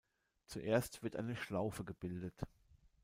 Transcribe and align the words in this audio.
Zuerst 0.47 1.03
wird 1.03 1.15
eine 1.15 1.35
Schlaufe 1.35 1.83
gebildet. 1.85 2.33